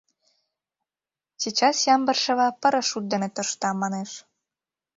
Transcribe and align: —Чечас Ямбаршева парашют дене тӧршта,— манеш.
—Чечас 1.39 1.77
Ямбаршева 1.95 2.47
парашют 2.61 3.05
дене 3.11 3.27
тӧршта,— 3.35 3.69
манеш. 3.81 4.11